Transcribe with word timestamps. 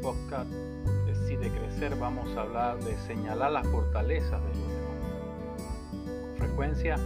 podcast 0.00 0.48
de 0.50 1.14
Si 1.26 1.36
de 1.36 1.50
Crecer 1.50 1.96
vamos 1.96 2.28
a 2.36 2.42
hablar 2.42 2.78
de 2.78 2.96
señalar 3.08 3.50
las 3.50 3.66
fortalezas 3.66 4.40
de 4.40 4.48
los 4.48 4.68
demás. 4.68 6.22
Con 6.22 6.36
frecuencia, 6.36 6.96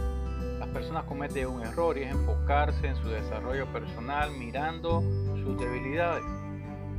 las 0.59 0.69
personas 0.69 1.05
cometen 1.05 1.47
un 1.47 1.63
error 1.63 1.97
y 1.97 2.03
es 2.03 2.11
enfocarse 2.11 2.87
en 2.87 2.95
su 2.97 3.09
desarrollo 3.09 3.65
personal 3.73 4.29
mirando 4.37 5.01
sus 5.43 5.59
debilidades 5.59 6.23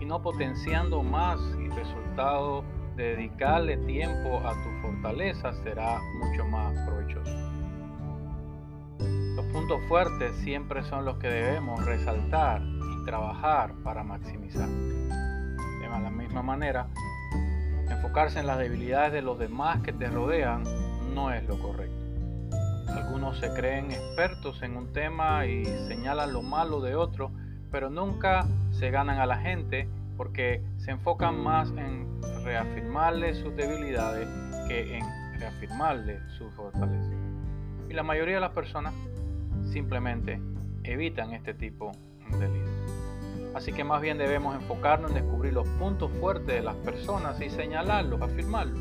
y 0.01 0.05
no 0.05 0.21
potenciando 0.23 1.05
más 1.05 1.39
y 1.59 1.69
resultado 1.69 2.65
de 2.97 3.15
dedicarle 3.15 3.77
tiempo 3.77 4.41
a 4.45 4.55
tu 4.55 4.71
fortaleza 4.83 5.53
será 5.63 6.01
mucho 6.19 6.45
más 6.47 6.75
provechoso. 6.89 7.31
Los 9.37 9.45
puntos 9.53 9.81
fuertes 9.89 10.35
siempre 10.43 10.83
son 10.83 11.05
los 11.05 11.17
que 11.19 11.29
debemos 11.29 11.85
resaltar 11.85 12.61
trabajar 13.07 13.73
para 13.83 14.03
maximizar. 14.03 14.69
De 14.69 15.89
la 15.89 16.11
misma 16.11 16.43
manera, 16.43 16.89
enfocarse 17.89 18.41
en 18.41 18.47
las 18.47 18.59
debilidades 18.59 19.13
de 19.13 19.23
los 19.23 19.39
demás 19.39 19.81
que 19.81 19.93
te 19.93 20.09
rodean 20.09 20.65
no 21.15 21.33
es 21.33 21.47
lo 21.49 21.59
correcto. 21.59 21.97
Algunos 22.89 23.39
se 23.39 23.53
creen 23.55 23.91
expertos 23.91 24.63
en 24.63 24.77
un 24.77 24.93
tema 24.93 25.47
y 25.47 25.65
señalan 25.65 26.33
lo 26.33 26.43
malo 26.43 26.81
de 26.81 26.97
otro, 26.97 27.31
pero 27.71 27.89
nunca 27.89 28.47
se 28.73 28.91
ganan 28.91 29.19
a 29.19 29.27
la 29.27 29.39
gente 29.39 29.89
porque 30.17 30.63
se 30.79 30.91
enfocan 30.91 31.43
más 31.43 31.71
en 31.71 32.07
reafirmarle 32.45 33.35
sus 33.35 33.55
debilidades 33.57 34.29
que 34.69 34.99
en 34.99 35.05
reafirmarle 35.39 36.21
sus 36.39 36.53
fortalezas. 36.55 37.15
Y 37.89 37.95
la 37.95 38.03
mayoría 38.03 38.37
de 38.37 38.41
las 38.41 38.53
personas 38.53 38.95
simplemente 39.73 40.41
evitan 40.85 41.33
este 41.33 41.55
tipo 41.55 41.93
de 42.39 42.49
líderes. 42.49 42.76
Así 43.57 43.73
que 43.73 43.85
más 43.85 44.03
bien 44.03 44.19
debemos 44.19 44.55
enfocarnos 44.55 45.11
en 45.13 45.15
descubrir 45.15 45.55
los 45.55 45.67
puntos 45.67 46.11
fuertes 46.21 46.57
de 46.57 46.61
las 46.61 46.77
personas 46.77 47.41
y 47.41 47.49
señalarlos, 47.49 48.21
afirmarlos. 48.21 48.79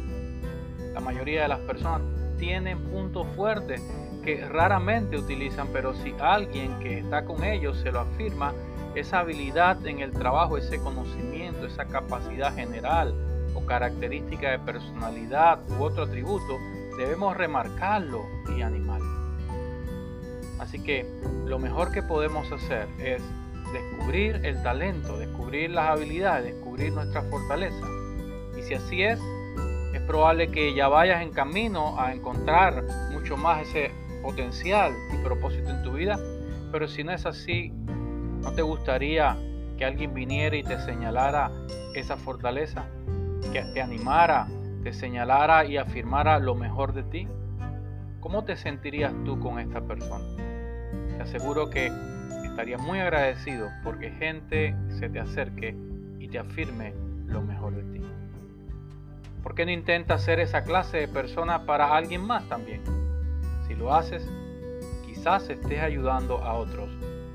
La 0.94 1.00
mayoría 1.00 1.44
de 1.44 1.48
las 1.48 1.60
personas 1.60 2.02
tienen 2.38 2.78
puntos 2.90 3.26
fuertes 3.38 3.82
que 4.22 4.46
raramente 4.46 5.18
utilizan, 5.18 5.70
pero 5.72 5.94
si 5.94 6.14
alguien 6.20 6.78
que 6.80 7.00
está 7.00 7.24
con 7.24 7.46
ellos 7.46 7.78
se 7.78 7.94
lo 7.94 8.02
afirma, 8.02 8.54
esa 8.96 9.20
habilidad 9.20 9.86
en 9.88 10.00
el 10.00 10.12
trabajo, 10.12 10.58
ese 10.58 10.78
conocimiento, 10.82 11.68
esa 11.68 11.86
capacidad 11.86 12.54
general 12.54 13.16
o 13.54 13.66
característica 13.66 14.52
de 14.52 14.60
personalidad 14.60 15.60
u 15.80 15.84
otro 15.84 16.04
atributo, 16.04 16.60
debemos 16.98 17.38
remarcarlo 17.38 18.26
y 18.54 18.62
animarlo. 18.62 19.08
Así 20.60 20.84
que 20.84 21.06
lo 21.46 21.60
mejor 21.60 21.94
que 21.94 22.04
podemos 22.04 22.52
hacer 22.52 22.90
es 23.00 23.22
descubrir 23.76 24.42
el 24.44 24.62
talento, 24.64 25.18
descubrir 25.18 25.70
las 25.72 25.90
habilidades, 25.90 26.54
descubrir 26.54 26.94
nuestra 26.94 27.22
fortaleza. 27.24 27.86
Y 28.58 28.62
si 28.64 28.74
así 28.74 29.04
es, 29.04 29.20
es 29.94 30.02
probable 30.02 30.50
que 30.50 30.74
ya 30.74 30.88
vayas 30.88 31.22
en 31.22 31.32
camino 31.32 32.00
a 32.00 32.14
encontrar 32.14 32.84
mucho 33.12 33.38
más 33.38 33.68
ese 33.68 33.92
potencial 34.22 34.94
y 35.14 35.24
propósito 35.24 35.70
en 35.70 35.84
tu 35.84 35.94
vida. 35.94 36.18
Pero 36.72 36.88
si 36.88 37.04
no 37.04 37.12
es 37.12 37.26
así, 37.26 37.72
¿no 38.42 38.52
te 38.54 38.62
gustaría 38.62 39.38
que 39.78 39.86
alguien 39.86 40.14
viniera 40.14 40.56
y 40.56 40.64
te 40.64 40.80
señalara 40.80 41.52
esa 41.96 42.18
fortaleza? 42.18 42.86
Que 43.52 43.62
te 43.74 43.82
animara, 43.82 44.48
te 44.84 44.94
señalara 44.94 45.66
y 45.66 45.78
afirmara 45.78 46.40
lo 46.40 46.56
mejor 46.56 46.94
de 46.94 47.04
ti. 47.04 47.28
¿Cómo 48.22 48.44
te 48.44 48.56
sentirías 48.56 49.14
tú 49.26 49.40
con 49.40 49.60
esta 49.60 49.82
persona? 49.82 50.26
Te 51.18 51.24
aseguro 51.24 51.70
que 51.70 51.92
estarías 52.56 52.82
muy 52.82 53.00
agradecido 53.00 53.70
porque 53.84 54.12
gente 54.12 54.74
se 54.88 55.10
te 55.10 55.20
acerque 55.20 55.76
y 56.20 56.30
te 56.30 56.40
afirme 56.40 56.94
lo 57.26 57.42
mejor 57.42 57.76
de 57.76 57.84
ti. 57.84 58.02
¿Por 59.44 59.56
qué 59.56 59.66
no 59.66 59.72
intentas 59.74 60.24
ser 60.24 60.40
esa 60.40 60.64
clase 60.64 61.00
de 61.00 61.10
persona 61.10 61.66
para 61.66 61.94
alguien 61.94 62.22
más 62.22 62.48
también? 62.48 62.82
Si 63.68 63.76
lo 63.76 63.94
haces, 63.94 64.26
quizás 65.06 65.50
estés 65.50 65.82
ayudando 65.82 66.38
a 66.38 66.54
otros 66.54 66.90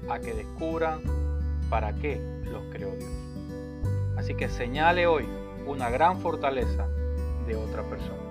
a 0.09 0.21
que 0.21 0.33
descubran 0.33 1.03
para 1.69 1.93
qué 1.97 2.19
los 2.51 2.63
creó 2.73 2.93
Dios. 2.93 3.13
Así 4.17 4.35
que 4.35 4.49
señale 4.49 5.07
hoy 5.07 5.29
una 5.67 5.91
gran 5.91 6.19
fortaleza 6.21 6.89
de 7.47 7.57
otra 7.57 7.83
persona. 7.83 8.30